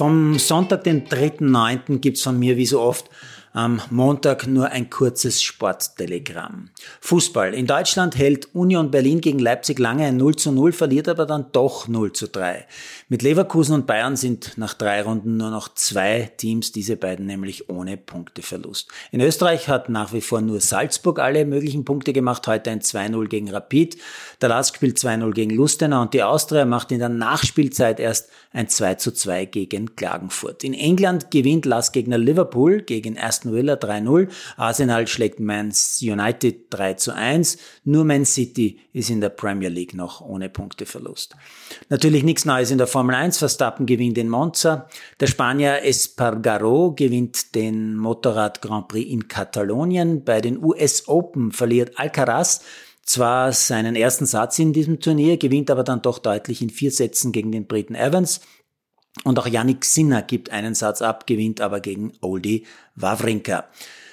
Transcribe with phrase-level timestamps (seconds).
[0.00, 1.98] Vom Sonntag, den 3.9.
[1.98, 3.04] gibt's von mir wie so oft
[3.52, 6.70] am Montag nur ein kurzes Sporttelegramm.
[7.00, 7.52] Fußball.
[7.52, 11.46] In Deutschland hält Union Berlin gegen Leipzig lange ein 0 zu 0, verliert aber dann
[11.52, 12.66] doch 0 zu 3.
[13.08, 17.68] Mit Leverkusen und Bayern sind nach drei Runden nur noch zwei Teams, diese beiden nämlich
[17.68, 18.88] ohne Punkteverlust.
[19.10, 23.26] In Österreich hat nach wie vor nur Salzburg alle möglichen Punkte gemacht, heute ein 2-0
[23.26, 23.96] gegen Rapid.
[24.40, 28.68] Der Lask spielt 2-0 gegen Lustenau und die Austria macht in der Nachspielzeit erst ein
[28.68, 30.62] 2 zu 2 gegen Klagenfurt.
[30.62, 34.28] In England gewinnt Lask-Gegner Liverpool gegen Aston Villa 3-0.
[34.56, 35.72] Arsenal schlägt Man
[36.02, 37.56] United 3 zu 1.
[37.84, 41.36] Nur Man City ist in der Premier League noch ohne Punkteverlust.
[41.88, 43.38] Natürlich nichts Neues in der Formel 1.
[43.38, 44.88] Verstappen gewinnt in Monza.
[45.20, 50.22] Der Spanier Espargaro gewinnt den Motorrad Grand Prix in Katalonien.
[50.22, 52.60] Bei den US Open verliert Alcaraz
[53.02, 57.32] zwar seinen ersten Satz in diesem Turnier, gewinnt aber dann doch deutlich in vier Sätzen
[57.32, 58.40] gegen den Briten Evans.
[59.24, 63.66] Und auch Yannick Sinner gibt einen Satz ab, gewinnt aber gegen Oldie Wawrinka.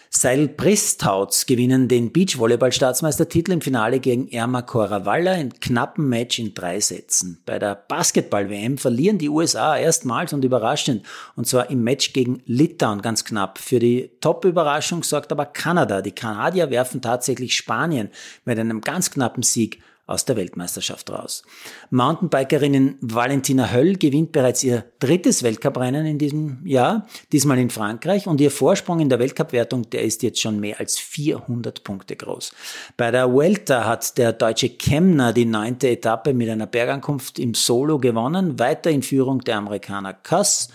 [0.10, 6.80] Seil Pristouts gewinnen den Beachvolleyball-Staatsmeistertitel im Finale gegen Erma Koravalla in knappen Match in drei
[6.80, 7.42] Sätzen.
[7.46, 11.06] Bei der Basketball-WM verlieren die USA erstmals und überraschend,
[11.36, 13.60] und zwar im Match gegen Litauen ganz knapp.
[13.60, 16.02] Für die Top-Überraschung sorgt aber Kanada.
[16.02, 18.10] Die Kanadier werfen tatsächlich Spanien
[18.46, 21.44] mit einem ganz knappen Sieg aus der Weltmeisterschaft raus.
[21.90, 28.40] Mountainbikerin Valentina Höll gewinnt bereits ihr drittes Weltcuprennen in diesem Jahr, diesmal in Frankreich und
[28.40, 32.54] ihr Vorsprung in der Weltcupwertung, der ist jetzt schon mehr als 400 Punkte groß.
[32.96, 38.00] Bei der Vuelta hat der deutsche Kemner die neunte Etappe mit einer Bergankunft im Solo
[38.00, 40.70] gewonnen, weiter in Führung der Amerikaner Kuss.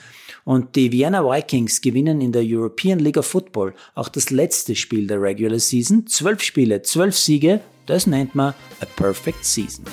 [0.44, 5.06] Und die Vienna Vikings gewinnen in der European League of Football auch das letzte Spiel
[5.06, 6.06] der Regular Season.
[6.08, 9.84] Zwölf Spiele, zwölf Siege, das nennt man a perfect season.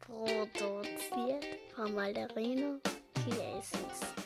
[0.00, 1.44] Produziert
[1.74, 2.80] von Malderino
[3.24, 4.23] Chiesens.